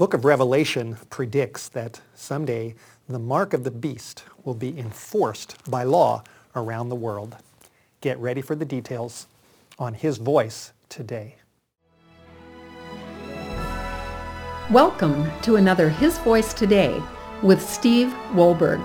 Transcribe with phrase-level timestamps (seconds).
[0.00, 2.74] book of Revelation predicts that someday
[3.06, 6.24] the mark of the beast will be enforced by law
[6.56, 7.36] around the world.
[8.00, 9.26] Get ready for the details
[9.78, 11.34] on His Voice today.
[14.70, 17.02] Welcome to another His Voice Today
[17.42, 18.82] with Steve Wohlberg.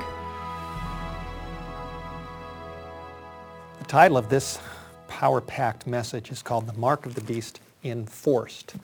[3.79, 4.59] The title of this
[5.07, 8.75] power-packed message is called The Mark of the Beast Enforced.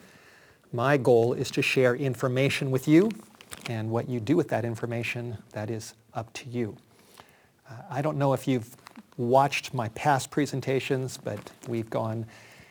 [0.74, 3.10] My goal is to share information with you,
[3.68, 6.76] and what you do with that information, that is up to you.
[7.68, 8.74] Uh, I don't know if you've
[9.18, 12.24] watched my past presentations, but we've gone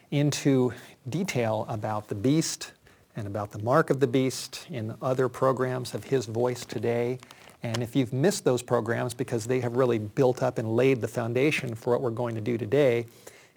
[0.09, 0.73] into
[1.09, 2.71] detail about the beast
[3.15, 7.19] and about the mark of the beast in other programs of His Voice today.
[7.61, 11.07] And if you've missed those programs because they have really built up and laid the
[11.07, 13.05] foundation for what we're going to do today,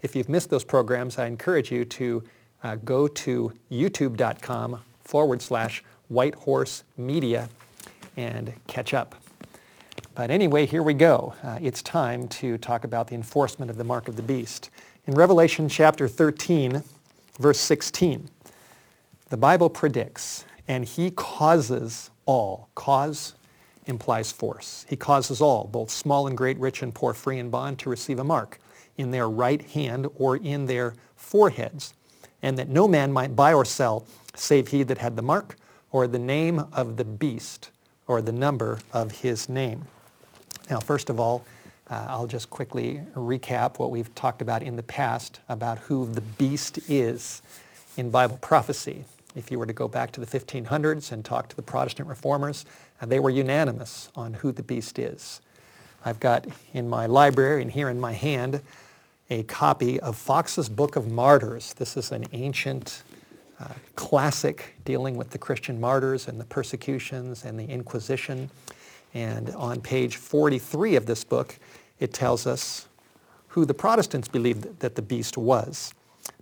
[0.03, 2.23] if you've missed those programs, I encourage you to
[2.65, 6.35] uh, go to youtube.com forward slash white
[6.97, 7.49] media
[8.17, 9.15] and catch up.
[10.15, 11.35] But anyway, here we go.
[11.43, 14.71] Uh, it's time to talk about the enforcement of the mark of the beast.
[15.07, 16.83] In Revelation chapter 13,
[17.39, 18.31] verse 16,
[19.29, 22.69] the Bible predicts, and he causes all.
[22.75, 23.35] Cause
[23.87, 24.87] implies force.
[24.89, 28.19] He causes all, both small and great, rich and poor, free and bond, to receive
[28.19, 28.59] a mark
[28.97, 31.93] in their right hand or in their foreheads
[32.45, 35.57] and that no man might buy or sell save he that had the mark
[35.91, 37.71] or the name of the beast
[38.07, 39.87] or the number of his name.
[40.69, 41.45] Now, first of all,
[41.89, 46.21] uh, I'll just quickly recap what we've talked about in the past about who the
[46.21, 47.41] beast is
[47.97, 49.05] in Bible prophecy.
[49.35, 52.67] If you were to go back to the 1500s and talk to the Protestant reformers,
[53.01, 55.41] uh, they were unanimous on who the beast is.
[56.05, 58.61] I've got in my library and here in my hand
[59.31, 61.75] a copy of Fox's Book of Martyrs.
[61.75, 63.03] This is an ancient
[63.59, 68.51] uh, classic dealing with the Christian martyrs and the persecutions and the Inquisition.
[69.15, 71.59] And on page 43 of this book,
[72.01, 72.89] it tells us
[73.49, 75.95] who the Protestants believed that the beast was.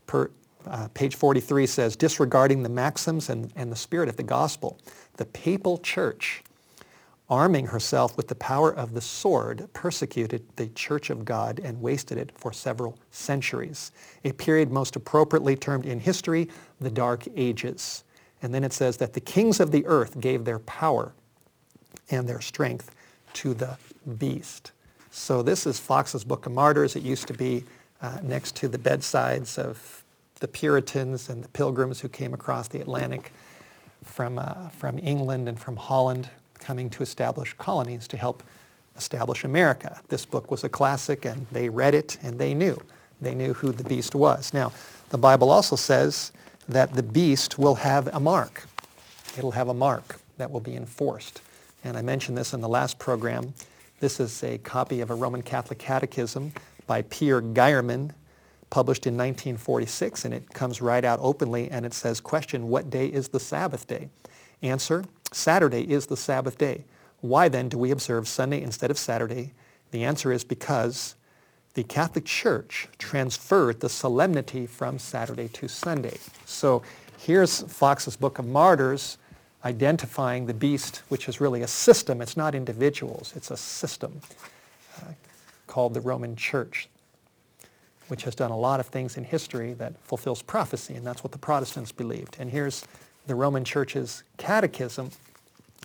[0.06, 0.31] Per,
[0.66, 4.78] uh, page 43 says, disregarding the maxims and, and the spirit of the gospel,
[5.16, 6.42] the papal church
[7.32, 12.19] arming herself with the power of the sword, persecuted the Church of God and wasted
[12.19, 13.91] it for several centuries,
[14.22, 16.47] a period most appropriately termed in history
[16.78, 18.04] the Dark Ages.
[18.42, 21.15] And then it says that the kings of the earth gave their power
[22.10, 22.94] and their strength
[23.32, 23.78] to the
[24.19, 24.72] beast.
[25.10, 26.97] So this is Fox's Book of Martyrs.
[26.97, 27.65] It used to be
[28.03, 30.04] uh, next to the bedsides of
[30.41, 33.32] the Puritans and the pilgrims who came across the Atlantic
[34.04, 36.28] from, uh, from England and from Holland
[36.62, 38.42] coming to establish colonies to help
[38.96, 40.00] establish America.
[40.08, 42.80] This book was a classic and they read it and they knew.
[43.20, 44.52] They knew who the beast was.
[44.54, 44.72] Now,
[45.10, 46.32] the Bible also says
[46.68, 48.64] that the beast will have a mark.
[49.36, 51.40] It'll have a mark that will be enforced.
[51.84, 53.54] And I mentioned this in the last program.
[54.00, 56.52] This is a copy of a Roman Catholic Catechism
[56.86, 58.12] by Pierre Geiermann,
[58.70, 63.06] published in 1946, and it comes right out openly, and it says, question, what day
[63.06, 64.08] is the Sabbath day?
[64.62, 66.84] Answer, Saturday is the Sabbath day.
[67.20, 69.53] Why then do we observe Sunday instead of Saturday?
[69.91, 71.15] The answer is because
[71.75, 76.19] the Catholic Church transferred the solemnity from Saturday to Sunday.
[76.44, 76.82] So
[77.19, 79.19] here's Fox's Book of Martyrs
[79.65, 82.21] identifying the beast, which is really a system.
[82.21, 83.32] It's not individuals.
[83.37, 84.21] It's a system
[84.98, 85.12] uh,
[85.66, 86.88] called the Roman Church,
[88.09, 91.32] which has done a lot of things in history that fulfills prophecy, and that's what
[91.32, 92.37] the Protestants believed.
[92.41, 92.84] And here's
[93.27, 95.10] the Roman Church's catechism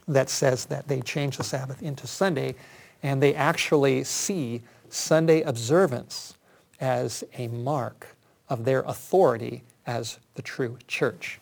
[0.08, 2.56] that says that they change the Sabbath into Sunday,
[3.04, 6.36] and they actually see Sunday observance
[6.80, 8.16] as a mark
[8.50, 11.40] of their authority as the true church.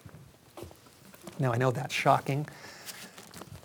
[1.39, 2.47] Now, I know that's shocking,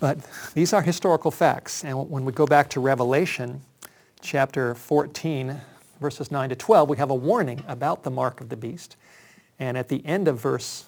[0.01, 0.19] but
[0.55, 1.85] these are historical facts.
[1.85, 3.63] And when we go back to Revelation
[4.21, 5.61] chapter 14,
[6.01, 8.97] verses 9 to 12, we have a warning about the mark of the beast.
[9.59, 10.87] And at the end of verse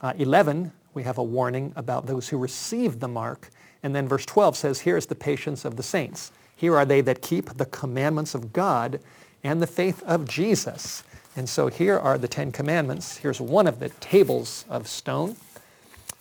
[0.00, 3.50] uh, 11, we have a warning about those who receive the mark.
[3.82, 6.32] And then verse 12 says, here is the patience of the saints.
[6.56, 9.00] Here are they that keep the commandments of God
[9.42, 11.02] and the faith of Jesus.
[11.36, 13.16] And so here are the Ten Commandments.
[13.16, 15.36] Here's one of the tables of stone.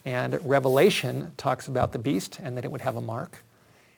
[0.05, 3.43] And Revelation talks about the beast and that it would have a mark.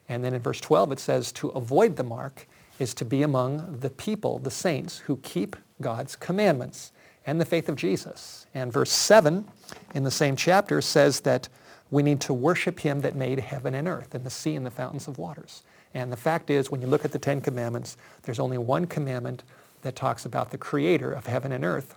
[0.10, 2.48] And then in verse 12 it says to avoid the mark
[2.80, 6.92] is to be among the people, the saints, who keep God's commandments
[7.32, 8.46] and the faith of Jesus.
[8.54, 9.48] And verse 7
[9.96, 11.48] in the same chapter says that
[11.90, 14.72] we need to worship him that made heaven and earth and the sea and the
[14.72, 15.64] fountains of waters.
[15.94, 19.44] And the fact is, when you look at the Ten Commandments, there's only one commandment
[19.82, 21.96] that talks about the creator of heaven and earth.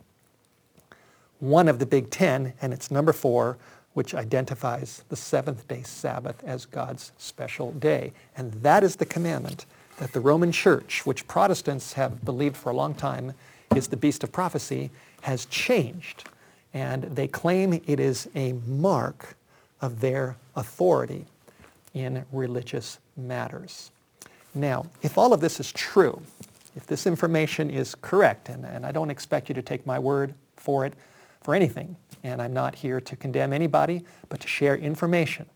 [1.41, 3.59] One of the big ten, and it's number four,
[3.93, 8.13] which identifies the seventh day Sabbath as God's special day.
[8.37, 9.67] And that is the commandment
[9.99, 13.35] that the Roman Church, which Protestants have believed for a long time
[13.75, 14.91] is the beast of prophecy,
[15.25, 16.25] has changed.
[16.75, 19.37] And they claim it is a mark
[19.81, 21.25] of their authority
[21.94, 23.91] in religious matters.
[24.55, 26.21] Now, if all of this is true,
[26.76, 30.35] if this information is correct, and, and I don't expect you to take my word
[30.56, 30.93] for it
[31.41, 35.47] for anything, and I'm not here to condemn anybody, but to share information.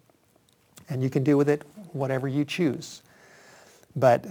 [0.88, 1.62] And you can do with it
[1.92, 3.02] whatever you choose.
[3.94, 4.24] But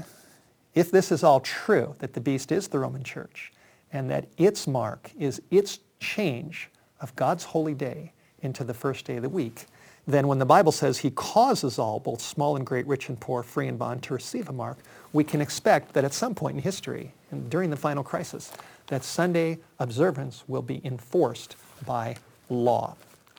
[0.73, 3.51] if this is all true, that the beast is the Roman church,
[3.93, 6.69] and that its mark is its change
[6.99, 8.11] of God's holy day
[8.41, 9.65] into the first day of the week,
[10.07, 13.43] then when the Bible says he causes all, both small and great, rich and poor,
[13.43, 14.77] free and bond, to receive a mark,
[15.11, 18.53] we can expect that at some point in history, and during the final crisis,
[18.87, 22.15] that Sunday observance will be enforced by
[22.49, 22.95] law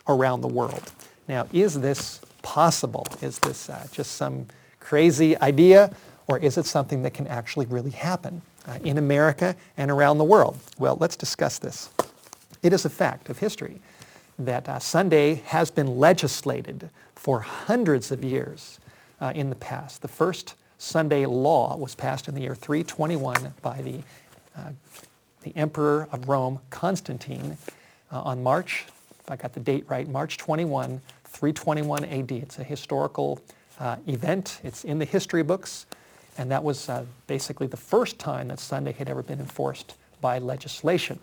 [0.09, 0.93] around the world.
[1.27, 3.07] Now, is this possible?
[3.23, 4.47] Is this uh, just some
[4.79, 5.91] crazy idea,
[6.27, 10.25] or is it something that can actually really happen uh, in America and around the
[10.25, 10.59] world?
[10.79, 11.91] Well, let's discuss this.
[12.63, 13.81] It is a fact of history
[14.39, 18.79] that uh, Sunday has been legislated for hundreds of years
[19.21, 20.03] uh, in the past.
[20.03, 24.01] The first Sunday law was passed in the year 321 by the,
[24.57, 24.71] uh,
[25.43, 27.57] the Emperor of Rome, Constantine,
[28.13, 28.87] uh, on March,
[29.21, 32.33] if I got the date right, March 21, 321 AD.
[32.33, 33.41] It's a historical
[34.07, 34.61] event.
[34.65, 35.87] It's in the history books,
[36.39, 40.39] and that was uh, basically the first time that Sunday had ever been enforced by
[40.39, 41.19] legislation.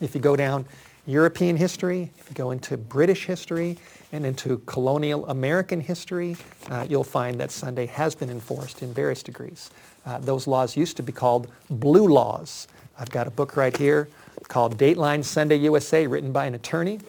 [0.00, 0.64] If you go down
[1.06, 3.76] European history, if you go into British history
[4.12, 6.36] and into colonial American history,
[6.70, 9.70] uh, you'll find that Sunday has been enforced in various degrees.
[10.06, 12.68] Uh, those laws used to be called blue laws.
[12.98, 14.08] I've got a book right here
[14.48, 17.00] called Dateline Sunday USA, written by an attorney,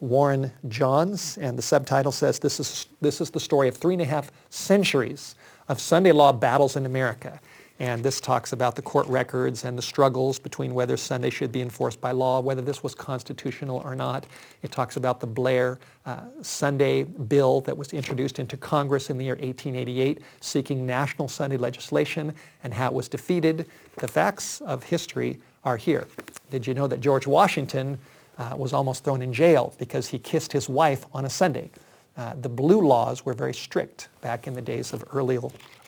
[0.00, 4.02] Warren Johns, and the subtitle says this is, this is the story of three and
[4.02, 5.34] a half centuries
[5.68, 7.40] of Sunday law battles in America.
[7.80, 11.60] And this talks about the court records and the struggles between whether Sunday should be
[11.60, 14.26] enforced by law, whether this was constitutional or not.
[14.62, 19.24] It talks about the Blair uh, Sunday bill that was introduced into Congress in the
[19.24, 22.32] year 1888, seeking national Sunday legislation
[22.62, 23.66] and how it was defeated.
[23.96, 26.06] The facts of history are here.
[26.50, 27.98] Did you know that George Washington
[28.38, 31.70] uh, was almost thrown in jail because he kissed his wife on a Sunday?
[32.16, 35.38] Uh, the blue laws were very strict back in the days of early,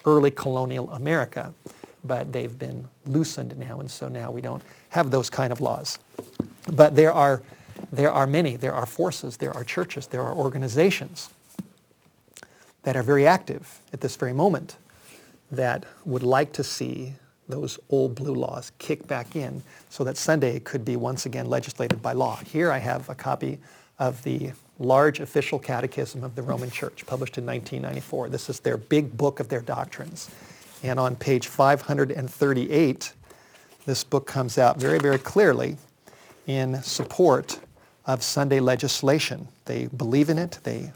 [0.05, 1.55] early colonial America
[2.07, 5.99] but they've been loosened now, and so now we don't have those kind of laws.
[6.73, 7.43] But there are,
[7.93, 11.31] there are many, there are forces, there are churches, there are organizations
[12.83, 14.77] that are very active at this very moment
[15.51, 17.15] that would like to see
[17.49, 22.03] those old blue laws kick back in so that Sunday could be once again legislated
[22.03, 22.37] by law.
[22.37, 23.59] Here I have a copy
[23.99, 28.29] of the large official catechism of the Roman Church, published in 1994.
[28.29, 30.31] This is their big book of their doctrines.
[30.83, 33.13] And on page 538,
[33.87, 35.77] this book comes out very, very clearly
[36.47, 37.59] in support
[38.05, 39.49] of Sunday legislation.
[39.65, 40.59] They believe in it.
[40.63, 40.93] They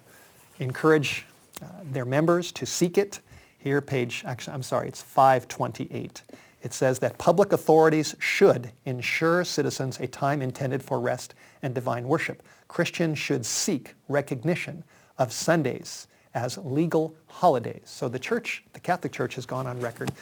[0.59, 1.25] encourage
[1.63, 3.21] uh, their members to seek it.
[3.59, 6.23] Here, page, actually, I'm sorry, it's 528.
[6.63, 12.07] It says that public authorities should ensure citizens a time intended for rest and divine
[12.07, 12.43] worship.
[12.71, 14.85] Christians should seek recognition
[15.19, 17.83] of Sundays as legal holidays.
[17.85, 20.13] So the church, the Catholic Church has gone on record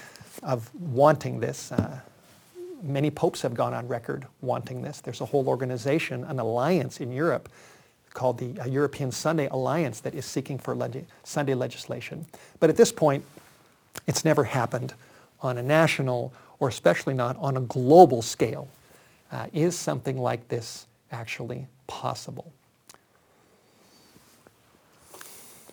[0.42, 1.70] of wanting this.
[1.70, 2.00] Uh,
[2.82, 5.02] many popes have gone on record wanting this.
[5.02, 7.50] There's a whole organization, an alliance in Europe
[8.14, 12.24] called the uh, European Sunday Alliance that is seeking for leg- Sunday legislation.
[12.60, 13.26] But at this point,
[14.06, 14.94] it's never happened
[15.42, 18.68] on a national or especially not on a global scale.
[19.30, 22.52] Uh, is something like this actually possible?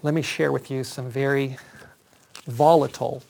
[0.06, 1.58] let me share with you some very
[2.46, 3.24] volatile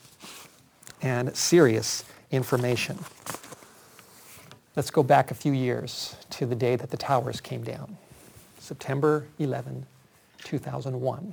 [1.00, 2.98] and serious information.
[4.76, 7.96] Let's go back a few years to the day that the towers came down,
[8.58, 9.86] September 11,
[10.44, 11.32] 2001.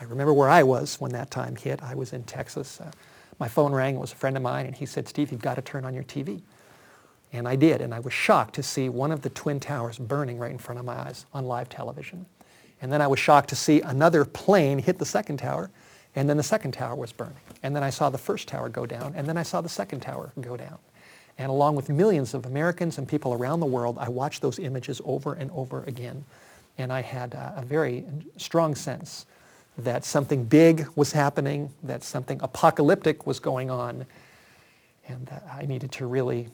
[0.00, 1.82] I remember where I was when that time hit.
[1.82, 2.80] I was in Texas.
[2.80, 2.92] Uh,
[3.40, 3.96] my phone rang.
[3.96, 5.92] It was a friend of mine, and he said, Steve, you've got to turn on
[5.92, 6.40] your TV.
[7.34, 10.38] And I did, and I was shocked to see one of the Twin Towers burning
[10.38, 12.26] right in front of my eyes on live television.
[12.80, 15.68] And then I was shocked to see another plane hit the second tower,
[16.14, 17.34] and then the second tower was burning.
[17.64, 19.98] And then I saw the first tower go down, and then I saw the second
[19.98, 20.78] tower go down.
[21.36, 25.00] And along with millions of Americans and people around the world, I watched those images
[25.04, 26.24] over and over again.
[26.78, 28.04] And I had a, very
[28.36, 29.26] strong sense
[29.78, 34.06] that something big was happening, that something apocalyptic was going on,
[35.08, 36.48] and that I needed to really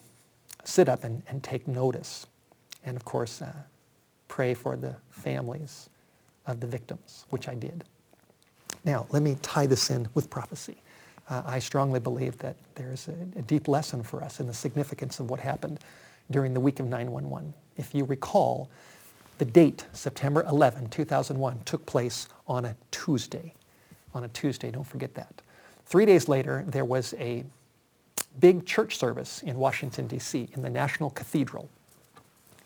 [0.70, 2.26] sit up and, and take notice.
[2.84, 3.52] And of course, uh,
[4.28, 5.90] pray for the families
[6.46, 7.84] of the victims, which I did.
[8.84, 10.76] Now, let me tie this in with prophecy.
[11.28, 15.20] Uh, I strongly believe that there's a, a deep lesson for us in the significance
[15.20, 15.80] of what happened
[16.30, 17.52] during the week of 911.
[17.76, 18.70] If you recall,
[19.38, 23.54] the date, September 11, 2001, took place on a Tuesday.
[24.14, 25.42] On a Tuesday, don't forget that.
[25.86, 27.44] Three days later, there was a
[28.38, 31.68] big church service in Washington, D.C., in the National Cathedral.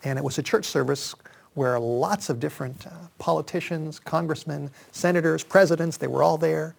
[0.04, 1.14] And it was a church service
[1.54, 6.75] where lots of different uh, politicians, congressmen, senators, presidents, they were all there.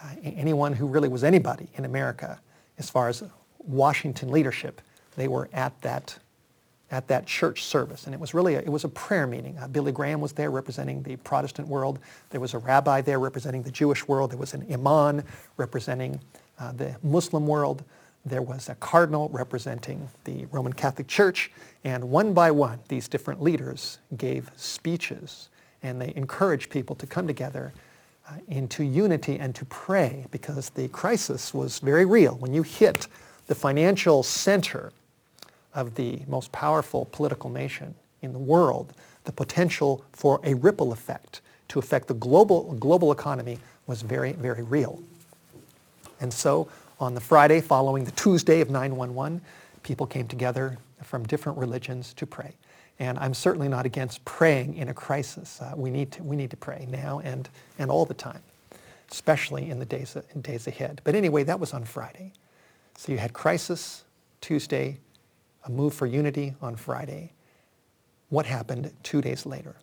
[0.00, 2.40] Uh, anyone who really was anybody in America
[2.78, 3.24] as far as
[3.58, 4.80] Washington leadership,
[5.16, 6.16] they were at that,
[6.92, 8.06] at that church service.
[8.06, 9.58] And it was really, a, it was a prayer meeting.
[9.58, 11.98] Uh, Billy Graham was there representing the Protestant world.
[12.30, 14.30] There was a rabbi there representing the Jewish world.
[14.30, 15.24] There was an imam
[15.56, 16.20] representing
[16.60, 17.82] uh, the Muslim world
[18.24, 21.50] there was a cardinal representing the Roman Catholic Church,
[21.84, 25.48] and one by one, these different leaders gave speeches,
[25.82, 27.72] and they encouraged people to come together
[28.28, 32.34] uh, into unity and to pray because the crisis was very real.
[32.36, 33.06] When you hit
[33.46, 34.92] the financial center
[35.74, 38.92] of the most powerful political nation in the world,
[39.24, 44.62] the potential for a ripple effect to affect the global, global economy was very, very
[44.62, 45.00] real.
[46.20, 46.68] And so
[47.00, 49.40] on the Friday following the Tuesday of 911,
[49.82, 52.54] people came together from different religions to pray.
[52.98, 55.60] And I'm certainly not against praying in a crisis.
[55.60, 58.42] Uh, we, need to, we need to pray now and, and all the time,
[59.10, 61.00] especially in the days, in days ahead.
[61.04, 62.32] But anyway, that was on Friday.
[62.96, 64.02] So you had crisis
[64.40, 64.98] Tuesday,
[65.64, 67.32] a move for unity on Friday.
[68.30, 69.76] What happened two days later?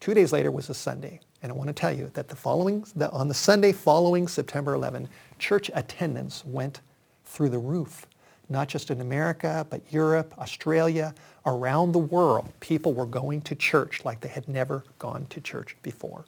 [0.00, 1.20] Two days later was a Sunday.
[1.44, 4.72] And I want to tell you that the following, the, on the Sunday following September
[4.72, 6.80] 11, church attendance went
[7.26, 8.06] through the roof.
[8.48, 14.06] Not just in America, but Europe, Australia, around the world, people were going to church
[14.06, 16.24] like they had never gone to church before.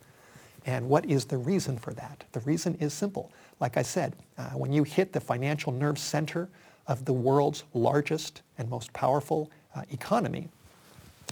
[0.66, 2.24] And what is the reason for that?
[2.32, 3.32] The reason is simple.
[3.58, 6.46] Like I said, uh, when you hit the financial nerve center
[6.88, 10.50] of the world's largest and most powerful uh, economy,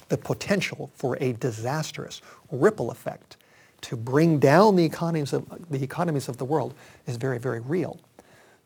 [0.08, 3.36] the potential for a disastrous ripple effect
[3.84, 6.74] to bring down the economies of the economies of the world
[7.06, 8.00] is very, very real.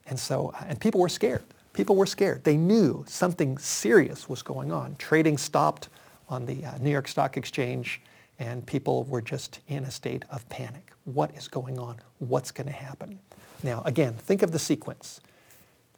[0.07, 1.43] And so, and people were scared.
[1.73, 2.45] People were scared.
[2.45, 4.95] They knew something serious was going on.
[4.97, 5.89] Trading stopped
[6.29, 8.01] on the uh, New York Stock Exchange,
[8.39, 10.93] and people were just in a state of panic.
[11.05, 11.97] What is going on?
[12.21, 13.19] What's going to happen?
[13.65, 15.21] Now, again, think of the sequence.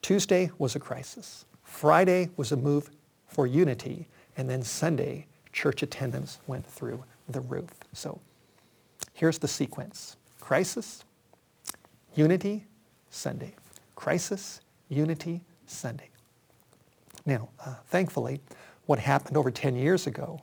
[0.01, 1.45] Tuesday was a crisis.
[1.63, 2.91] Friday was a move
[3.27, 4.09] for unity,
[4.39, 7.71] and then Sunday, church attendance went through the roof.
[7.93, 8.19] So
[9.21, 10.17] Here's the sequence.
[10.41, 11.05] Crisis,
[12.15, 12.65] unity,
[13.11, 13.53] Sunday.
[13.95, 16.09] Crisis, unity, Sunday.
[17.27, 18.41] Now, uh, thankfully,
[18.87, 20.41] what happened over 10 years ago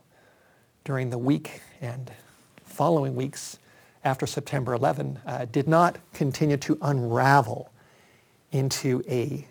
[0.84, 2.12] during the week and
[2.62, 3.58] following weeks
[4.04, 7.72] after September 11 uh, did not continue to unravel
[8.52, 9.44] into a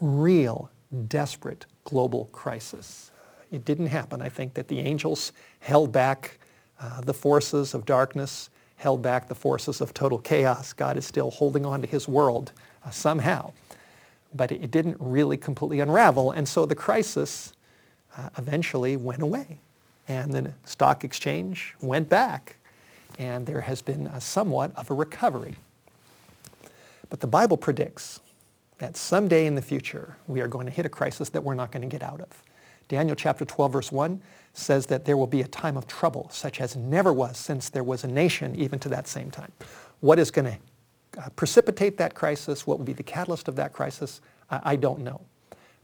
[0.00, 0.70] real,
[1.08, 3.10] desperate global crisis.
[3.50, 4.22] It didn't happen.
[4.22, 6.38] I think that the angels held back
[6.80, 10.72] uh, the forces of darkness held back the forces of total chaos.
[10.72, 12.52] God is still holding on to his world
[12.84, 13.52] uh, somehow.
[14.34, 16.30] But it didn't really completely unravel.
[16.30, 17.52] And so the crisis
[18.16, 19.60] uh, eventually went away.
[20.06, 22.56] And the stock exchange went back.
[23.18, 25.56] And there has been somewhat of a recovery.
[27.10, 28.20] But the Bible predicts
[28.78, 31.72] that someday in the future we are going to hit a crisis that we're not
[31.72, 32.42] going to get out of.
[32.88, 34.22] Daniel chapter 12 verse 1
[34.58, 37.84] says that there will be a time of trouble such as never was since there
[37.84, 39.52] was a nation even to that same time.
[40.00, 42.66] What is going to uh, precipitate that crisis?
[42.66, 44.20] What will be the catalyst of that crisis?
[44.50, 45.20] I, I, don't know.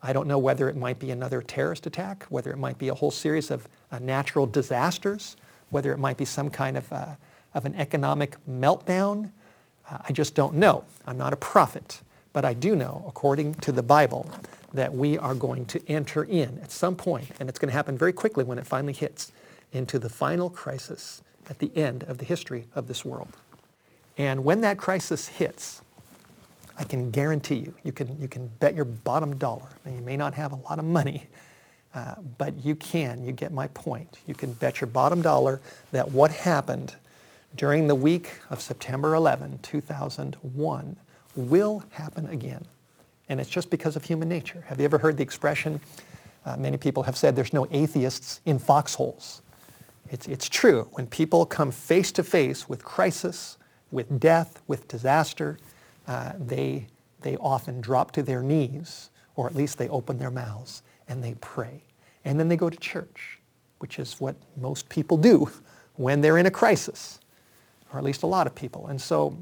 [0.03, 2.95] I don't know whether it might be another terrorist attack, whether it might be a
[2.95, 5.37] whole series of uh, natural disasters,
[5.71, 7.07] whether it might be some kind of, uh,
[7.55, 9.31] of an economic meltdown.
[9.91, 10.85] Uh, I just don't know.
[11.07, 12.01] I'm not a prophet.
[12.33, 14.29] But I do know, according to the Bible,
[14.75, 17.97] that we are going to enter in at some point, and it's going to happen
[17.97, 19.33] very quickly when it finally hits,
[19.73, 23.37] into the final crisis at the end of the history of this world.
[24.17, 25.83] And when that crisis hits,
[26.79, 30.17] I can guarantee you, you can, you can bet your bottom dollar, and you may
[30.17, 31.27] not have a lot of money,
[31.95, 34.19] uh, but you can, you get my point.
[34.27, 35.61] You can bet your bottom dollar
[35.93, 36.95] that what happened
[37.57, 40.97] during the week of September 11, 2001,
[41.37, 42.65] will happen again.
[43.29, 44.65] And it's just because of human nature.
[44.67, 45.81] Have you ever heard the expression,
[46.45, 49.43] uh, many people have said there's no atheists in foxholes.
[50.11, 50.89] It's, it's true.
[50.93, 53.57] When people come face to face with crisis,
[53.91, 55.59] with death, with disaster,
[56.07, 56.87] uh, they,
[57.23, 61.35] they often drop to their knees, or at least they open their mouths and they
[61.41, 61.83] pray.
[62.25, 63.39] And then they go to church,
[63.79, 65.51] which is what most people do
[65.95, 67.21] when they're in a crisis,
[67.93, 68.89] or at least a lot of people.
[68.89, 69.37] And so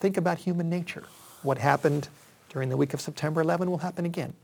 [0.00, 1.04] think about human nature.
[1.42, 2.08] What happened
[2.58, 4.34] during the week of September 11 will happen again.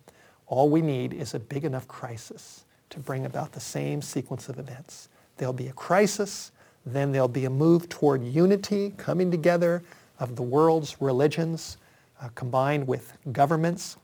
[0.47, 4.61] All we need is a big enough crisis to bring about the same sequence of
[4.61, 5.09] events.
[5.37, 6.53] There'll be a crisis,
[6.87, 9.83] then there'll be a move toward unity, coming together
[10.21, 11.79] of the world's religions,
[12.23, 13.97] uh, combined with governments,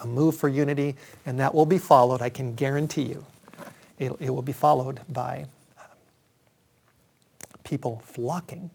[0.00, 3.24] a move for unity, and that will be followed, I can guarantee you,
[4.00, 5.46] it, it will be followed by
[5.78, 5.82] uh,
[7.62, 8.68] people flocking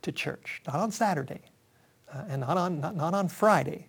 [0.00, 1.42] to church, not on Saturday
[2.28, 3.86] and not on, not, not on Friday,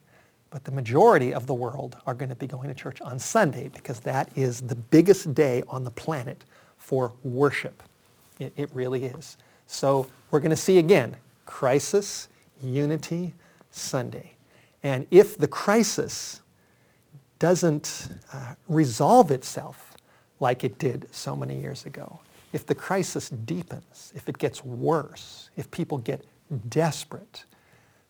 [0.50, 3.70] but the majority of the world are going to be going to church on Sunday
[3.70, 6.44] because that is the biggest day on the planet
[6.77, 7.84] for worship.
[8.39, 9.38] It, it really is.
[9.67, 11.15] So we're going to see again
[11.46, 12.27] crisis,
[12.62, 13.34] unity,
[13.72, 14.32] Sunday.
[14.84, 16.41] And if the crisis
[17.39, 19.98] doesn't uh, resolve itself
[20.39, 22.20] like it did so many years ago,
[22.53, 26.24] if the crisis deepens, if it gets worse, if people get
[26.70, 27.44] desperate,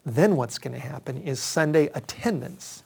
[0.05, 2.83] then what's going to happen is Sunday attendance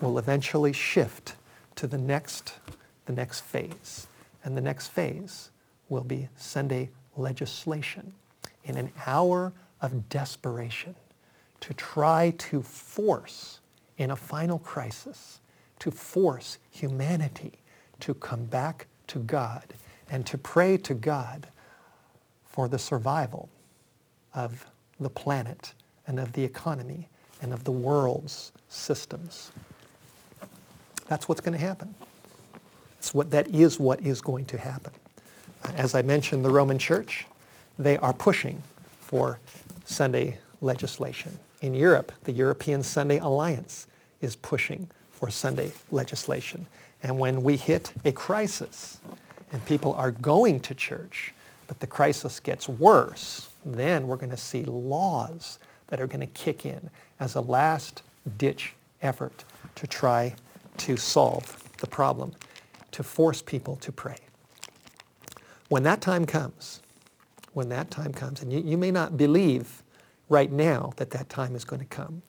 [0.00, 1.34] will eventually shift
[1.76, 2.58] to the next,
[3.06, 4.06] the next phase.
[4.44, 5.50] And the next phase
[5.88, 8.12] will be Sunday legislation
[8.64, 10.94] in an hour of desperation
[11.60, 13.60] to try to force
[13.98, 15.40] in a final crisis,
[15.78, 17.52] to force humanity
[18.00, 19.64] to come back to God
[20.10, 21.48] and to pray to God
[22.44, 23.48] for the survival
[24.34, 24.66] of
[24.98, 25.74] the planet
[26.10, 27.08] and of the economy
[27.40, 29.52] and of the world's systems.
[31.06, 31.94] That's what's going to happen.
[32.96, 34.92] That's what, that is what is going to happen.
[35.64, 37.26] Uh, as I mentioned, the Roman Church,
[37.78, 38.60] they are pushing
[39.00, 39.38] for
[39.84, 41.38] Sunday legislation.
[41.62, 43.86] In Europe, the European Sunday Alliance
[44.20, 46.66] is pushing for Sunday legislation.
[47.04, 48.98] And when we hit a crisis
[49.52, 51.32] and people are going to church,
[51.68, 56.26] but the crisis gets worse, then we're going to see laws that are going to
[56.26, 58.02] kick in as a last
[58.38, 60.34] ditch effort to try
[60.78, 62.32] to solve the problem,
[62.92, 64.16] to force people to pray.
[65.68, 66.80] When that time comes,
[67.52, 69.82] when that time comes, and you, you may not believe
[70.28, 72.22] right now that that time is going to come.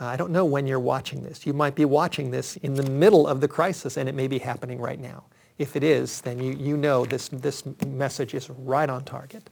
[0.00, 1.46] Uh, I don't know when you're watching this.
[1.46, 4.38] You might be watching this in the middle of the crisis and it may be
[4.38, 5.24] happening right now.
[5.58, 9.48] If it is, then you, you know this, this message is right on target.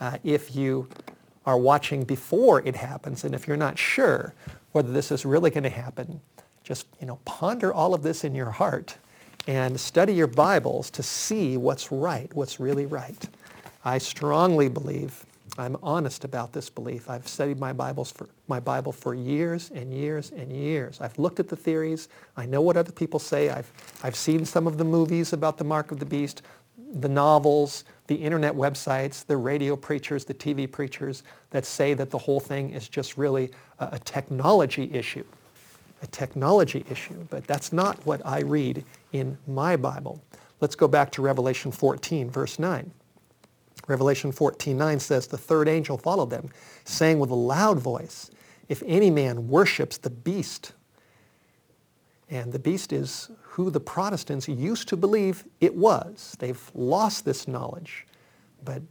[0.00, 0.86] Uh, if you
[1.46, 4.34] are watching before it happens and if you're not sure
[4.72, 6.20] whether this is really going to happen,
[6.62, 8.96] just you know, ponder all of this in your heart
[9.46, 13.28] and study your Bibles to see what's right, what's really right.
[13.84, 15.24] I strongly believe
[15.58, 17.08] I'm honest about this belief.
[17.08, 21.00] I've studied my, Bibles for, my Bible for years and years and years.
[21.00, 22.08] I've looked at the theories.
[22.36, 23.48] I know what other people say.
[23.48, 26.42] I've, I've seen some of the movies about the mark of the beast,
[26.94, 32.18] the novels, the internet websites, the radio preachers, the TV preachers that say that the
[32.18, 35.24] whole thing is just really a, a technology issue.
[36.02, 37.26] A technology issue.
[37.30, 40.22] But that's not what I read in my Bible.
[40.60, 42.90] Let's go back to Revelation 14, verse 9.
[43.86, 46.50] Revelation 14:9 says, The third angel followed them,
[46.84, 48.30] saying with a loud voice,
[48.68, 50.72] If any man worships the beast,
[52.28, 56.36] and the beast is who the Protestants used to believe it was.
[56.38, 58.06] They've lost this knowledge,
[58.62, 58.82] but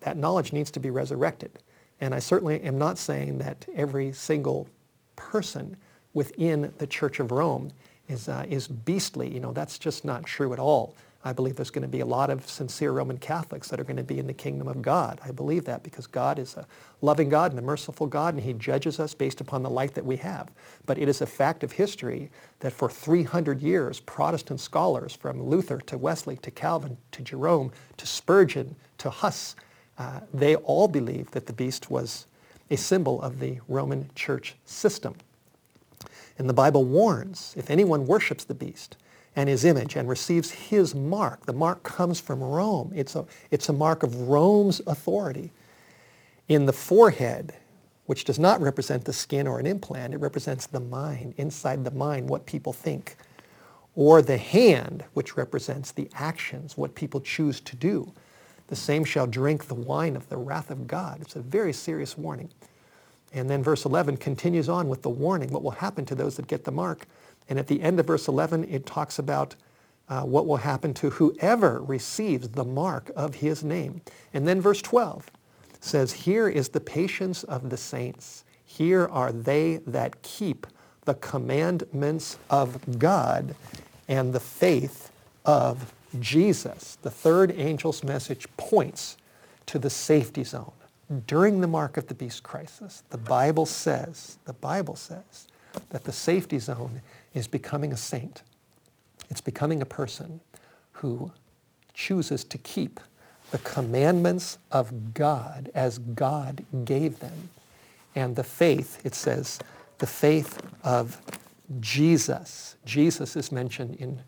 [0.00, 1.60] that knowledge needs to be resurrected.
[2.00, 4.66] And I certainly am not saying that every single
[5.14, 5.76] person
[6.12, 7.70] within the Church of Rome
[8.08, 9.32] is, uh, is beastly.
[9.32, 10.96] You know, that's just not true at all.
[11.22, 13.98] I believe there's going to be a lot of sincere Roman Catholics that are going
[13.98, 15.20] to be in the kingdom of God.
[15.22, 16.66] I believe that because God is a
[17.02, 20.06] loving God and a merciful God, and he judges us based upon the light that
[20.06, 20.50] we have.
[20.86, 22.30] But it is a fact of history
[22.60, 28.06] that for 300 years, Protestant scholars from Luther to Wesley to Calvin to Jerome to
[28.06, 29.56] Spurgeon to Huss,
[29.98, 32.26] uh, they all believed that the beast was
[32.70, 35.16] a symbol of the Roman church system.
[36.38, 38.96] And the Bible warns, if anyone worships the beast,
[39.36, 41.46] and his image and receives his mark.
[41.46, 42.92] The mark comes from Rome.
[42.94, 45.52] It's a, it's a mark of Rome's authority.
[46.48, 47.54] In the forehead,
[48.06, 51.92] which does not represent the skin or an implant, it represents the mind, inside the
[51.92, 53.16] mind, what people think.
[53.94, 58.12] Or the hand, which represents the actions, what people choose to do.
[58.66, 61.20] The same shall drink the wine of the wrath of God.
[61.20, 62.50] It's a very serious warning.
[63.32, 66.48] And then verse 11 continues on with the warning, what will happen to those that
[66.48, 67.06] get the mark.
[67.50, 69.56] And at the end of verse 11, it talks about
[70.08, 74.00] uh, what will happen to whoever receives the mark of his name.
[74.32, 75.30] And then verse 12
[75.80, 78.44] says, Here is the patience of the saints.
[78.64, 80.66] Here are they that keep
[81.04, 83.54] the commandments of God
[84.08, 85.10] and the faith
[85.44, 89.16] of Jesus, the third angel's message, points
[89.66, 90.72] to the safety zone.
[91.26, 95.48] During the mark of the beast crisis, the Bible says, the Bible says
[95.90, 97.00] that the safety zone
[97.34, 98.42] is becoming a saint.
[99.28, 100.40] It's becoming a person
[100.92, 101.32] who
[101.94, 103.00] chooses to keep
[103.50, 107.50] the commandments of God as God gave them.
[108.14, 109.58] And the faith, it says,
[109.98, 111.20] the faith of
[111.78, 112.76] Jesus.
[112.84, 114.20] Jesus is mentioned in,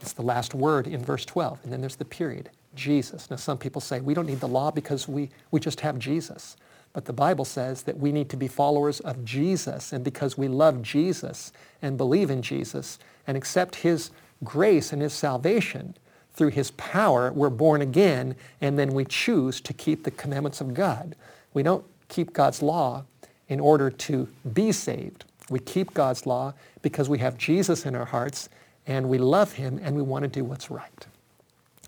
[0.00, 3.30] it's the last word in verse 12, and then there's the period, Jesus.
[3.30, 6.56] Now some people say we don't need the law because we, we just have Jesus.
[6.92, 10.48] But the Bible says that we need to be followers of Jesus, and because we
[10.48, 14.10] love Jesus and believe in Jesus and accept his
[14.42, 15.94] grace and his salvation,
[16.38, 20.72] through his power, we're born again, and then we choose to keep the commandments of
[20.72, 21.16] God.
[21.52, 23.04] We don't keep God's law
[23.48, 25.24] in order to be saved.
[25.50, 28.48] We keep God's law because we have Jesus in our hearts
[28.86, 31.06] and we love him and we want to do what's right.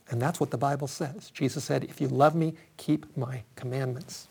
[0.08, 1.30] And that's what the Bible says.
[1.30, 4.26] Jesus said, if you love me, keep my commandments.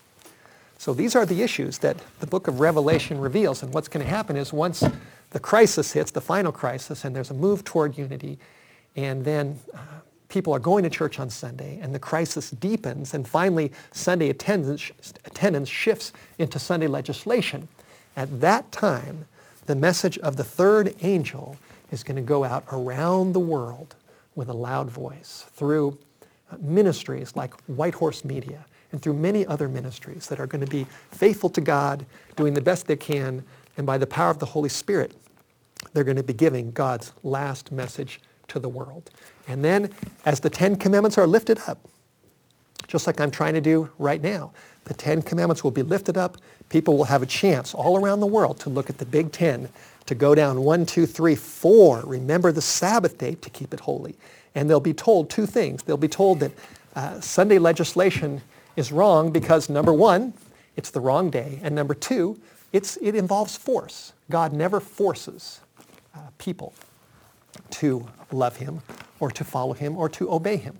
[0.80, 3.62] So these are the issues that the book of Revelation reveals.
[3.62, 4.82] And what's going to happen is once
[5.28, 8.38] the crisis hits, the final crisis, and there's a move toward unity,
[8.96, 9.78] and then uh,
[10.30, 14.90] people are going to church on Sunday and the crisis deepens and finally Sunday attendance,
[15.26, 17.68] attendance shifts into Sunday legislation.
[18.16, 19.26] At that time,
[19.66, 21.58] the message of the third angel
[21.92, 23.96] is going to go out around the world
[24.34, 25.98] with a loud voice through
[26.50, 30.70] uh, ministries like White Horse Media and through many other ministries that are going to
[30.70, 32.04] be faithful to God,
[32.36, 33.44] doing the best they can,
[33.76, 35.14] and by the power of the Holy Spirit,
[35.92, 39.10] they're going to be giving God's last message to the world.
[39.48, 39.90] And then
[40.24, 41.78] as the Ten Commandments are lifted up,
[42.86, 44.52] just like I'm trying to do right now,
[44.84, 46.38] the Ten Commandments will be lifted up.
[46.68, 49.68] People will have a chance all around the world to look at the Big Ten,
[50.06, 52.02] to go down one, two, three, four.
[52.04, 54.16] Remember the Sabbath day to keep it holy.
[54.54, 55.84] And they'll be told two things.
[55.84, 56.52] They'll be told that
[56.96, 58.42] uh, Sunday legislation
[58.76, 60.34] is wrong because number one,
[60.76, 62.40] it's the wrong day, and number two,
[62.72, 64.12] it's, it involves force.
[64.30, 65.60] God never forces
[66.14, 66.72] uh, people
[67.70, 68.80] to love him
[69.18, 70.78] or to follow him or to obey him.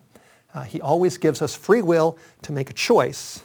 [0.55, 3.43] Uh, he always gives us free will to make a choice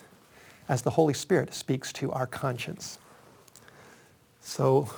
[0.67, 2.97] as the Holy Spirit speaks to our conscience.
[4.41, 4.89] So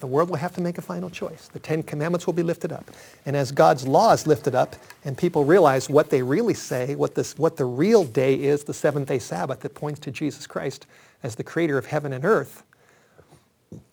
[0.00, 1.48] the world will have to make a final choice.
[1.48, 2.90] The Ten Commandments will be lifted up.
[3.26, 7.14] And as God's law is lifted up and people realize what they really say, what,
[7.14, 10.86] this, what the real day is, the seventh-day Sabbath that points to Jesus Christ
[11.22, 12.64] as the creator of heaven and earth,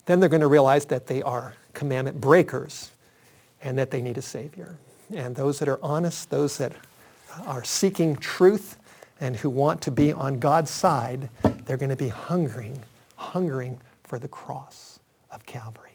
[0.05, 2.91] then they're going to realize that they are commandment breakers
[3.61, 4.77] and that they need a Savior.
[5.13, 6.73] And those that are honest, those that
[7.45, 8.77] are seeking truth
[9.19, 11.29] and who want to be on God's side,
[11.65, 12.79] they're going to be hungering,
[13.15, 14.99] hungering for the cross
[15.31, 15.86] of Calvary.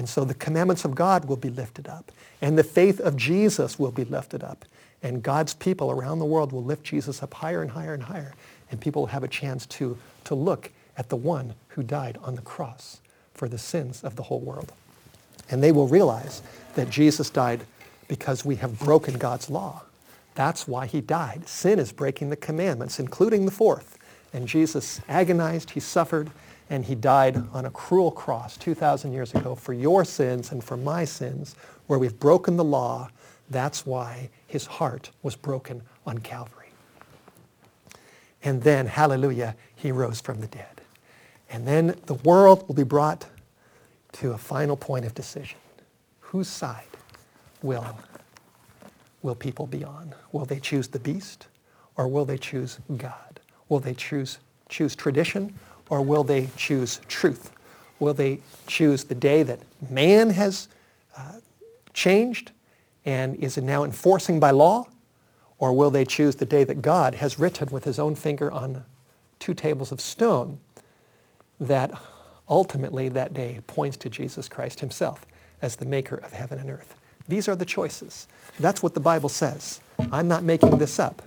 [0.00, 2.10] And so the commandments of God will be lifted up,
[2.40, 4.64] and the faith of Jesus will be lifted up,
[5.02, 8.32] and God's people around the world will lift Jesus up higher and higher and higher,
[8.70, 12.34] and people will have a chance to, to look at the one who died on
[12.34, 13.02] the cross
[13.34, 14.72] for the sins of the whole world.
[15.50, 16.40] And they will realize
[16.76, 17.60] that Jesus died
[18.08, 19.82] because we have broken God's law.
[20.34, 21.46] That's why he died.
[21.46, 23.98] Sin is breaking the commandments, including the fourth.
[24.32, 26.30] And Jesus agonized, he suffered,
[26.70, 30.76] and he died on a cruel cross 2,000 years ago for your sins and for
[30.76, 31.56] my sins,
[31.88, 33.10] where we've broken the law.
[33.50, 36.68] That's why his heart was broken on Calvary.
[38.44, 40.80] And then, hallelujah, he rose from the dead.
[41.50, 43.26] And then the world will be brought
[44.12, 45.58] to a final point of decision.
[46.20, 46.84] Whose side
[47.62, 47.84] will,
[49.22, 50.14] will people be on?
[50.30, 51.48] Will they choose the beast
[51.96, 53.40] or will they choose God?
[53.68, 55.52] Will they choose, choose tradition
[55.90, 57.50] or will they choose truth?
[57.98, 60.68] Will they choose the day that man has
[61.16, 61.34] uh,
[61.92, 62.52] changed
[63.04, 64.86] and is now enforcing by law?
[65.58, 68.84] Or will they choose the day that God has written with his own finger on
[69.38, 70.58] two tables of stone
[71.58, 71.90] that
[72.48, 75.26] ultimately that day points to Jesus Christ himself
[75.60, 76.94] as the maker of heaven and earth.
[77.28, 78.26] These are the choices.
[78.58, 79.80] That's what the Bible says.
[80.10, 81.22] I'm not making this up.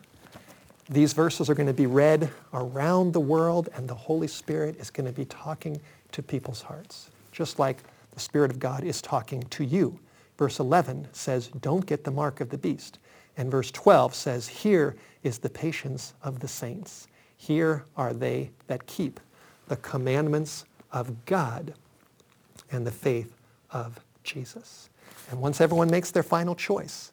[0.89, 4.89] These verses are going to be read around the world and the Holy Spirit is
[4.89, 5.79] going to be talking
[6.11, 7.77] to people's hearts, just like
[8.11, 9.97] the Spirit of God is talking to you.
[10.37, 12.99] Verse 11 says, don't get the mark of the beast.
[13.37, 17.07] And verse 12 says, here is the patience of the saints.
[17.37, 19.19] Here are they that keep
[19.67, 21.73] the commandments of God
[22.71, 23.33] and the faith
[23.71, 24.89] of Jesus.
[25.31, 27.11] And once everyone makes their final choice,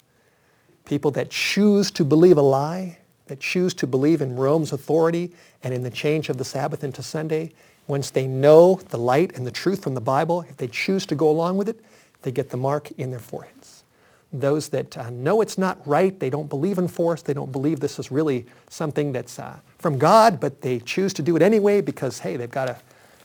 [0.85, 2.99] people that choose to believe a lie,
[3.31, 5.31] that choose to believe in Rome's authority
[5.63, 7.53] and in the change of the Sabbath into Sunday,
[7.87, 11.15] once they know the light and the truth from the Bible, if they choose to
[11.15, 11.81] go along with it,
[12.23, 13.85] they get the mark in their foreheads.
[14.33, 17.81] those that uh, know it's not right, they don't believe in force, they don't believe
[17.81, 21.81] this is really something that's uh, from God, but they choose to do it anyway
[21.81, 22.77] because, hey, they've got to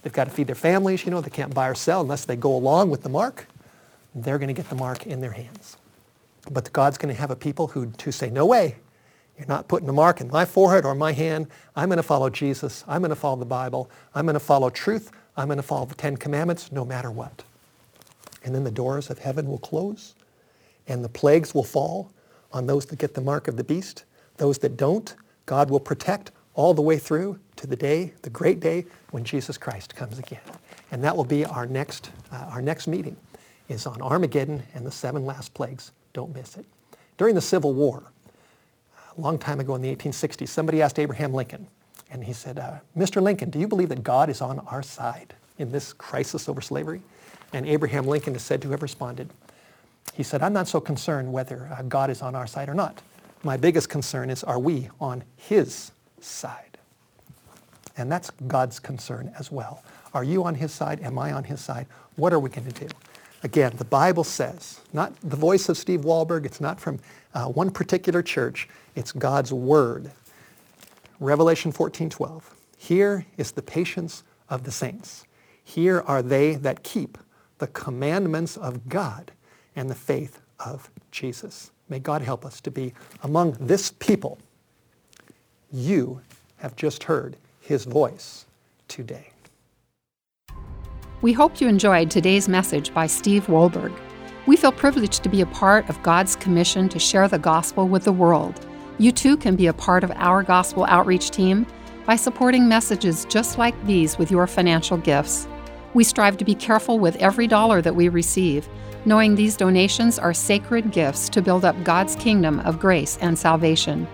[0.02, 2.36] they've got to feed their families, you know, they can't buy or sell unless they
[2.36, 3.48] go along with the mark.
[4.14, 5.78] They're going to get the mark in their hands.
[6.50, 8.76] But God's going to have a people who, who say, no way,
[9.38, 11.48] you're not putting a mark in my forehead or my hand.
[11.76, 12.84] I'm going to follow Jesus.
[12.88, 13.90] I'm going to follow the Bible.
[14.14, 15.12] I'm going to follow truth.
[15.36, 17.44] I'm going to follow the Ten Commandments no matter what.
[18.44, 20.16] And then the doors of heaven will close
[20.88, 22.12] and the plagues will fall
[22.52, 24.06] on those that get the mark of the beast.
[24.38, 28.60] Those that don't, God will protect all the way through to the day, the great
[28.60, 30.42] day when Jesus Christ comes again.
[30.92, 33.18] And that will be our next, uh, our next meeting
[33.68, 35.92] is on Armageddon and the seven last plagues.
[36.14, 36.66] Don't miss it.
[37.18, 38.04] During the Civil War,
[39.18, 41.68] a long time ago in the 1860s, somebody asked Abraham Lincoln,
[42.12, 43.22] and he said, uh, Mr.
[43.22, 47.02] Lincoln, do you believe that God is on our side in this crisis over slavery?
[47.54, 49.30] And Abraham Lincoln is said to have responded,
[50.14, 53.02] he said, I'm not so concerned whether uh, God is on our side or not.
[53.44, 56.78] My biggest concern is, are we on his side?
[57.98, 59.84] And that's God's concern as well.
[60.14, 61.02] Are you on his side?
[61.02, 61.88] Am I on his side?
[62.16, 62.94] What are we going to do?
[63.46, 66.98] Again, the Bible says, not the voice of Steve Wohlberg, it's not from
[67.36, 70.10] uh, one particular church, it's God's word.
[71.20, 72.42] Revelation 14:12.
[72.76, 75.26] Here is the patience of the saints.
[75.64, 77.20] Here are they that keep
[77.60, 79.32] the commandments of God
[79.76, 81.70] and the faith of Jesus.
[81.88, 84.40] May God help us to be among this people.
[85.72, 86.20] You
[86.58, 88.48] have just heard his voice
[88.88, 89.35] today.
[91.26, 93.92] We hope you enjoyed today's message by Steve Wohlberg.
[94.46, 98.04] We feel privileged to be a part of God's commission to share the gospel with
[98.04, 98.64] the world.
[99.00, 101.66] You too can be a part of our gospel outreach team
[102.06, 105.48] by supporting messages just like these with your financial gifts.
[105.96, 108.70] We strive to be careful with every dollar that we receive
[109.06, 114.08] knowing these donations are sacred gifts to build up God's kingdom of grace and salvation.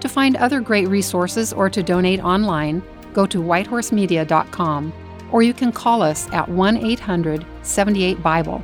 [0.00, 2.82] To find other great resources or to donate online,
[3.14, 4.92] go to whitehorsemedia.com
[5.32, 8.62] or you can call us at 1 800 78 Bible.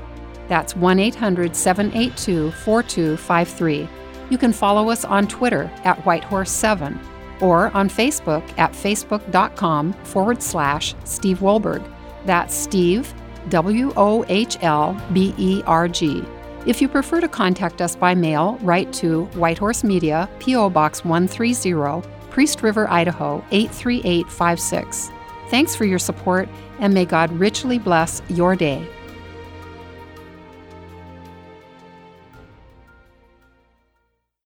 [0.49, 3.89] That's 1 800 782 4253.
[4.31, 6.99] You can follow us on Twitter at Whitehorse7
[7.41, 11.85] or on Facebook at facebook.com forward slash Steve Wohlberg.
[12.25, 13.13] That's Steve,
[13.51, 16.25] W O H L B E R G.
[16.67, 20.71] If you prefer to contact us by mail, write to Whitehorse Media, P.O.
[20.71, 25.11] Box 130, Priest River, Idaho 83856.
[25.49, 28.89] Thanks for your support, and may God richly bless your day.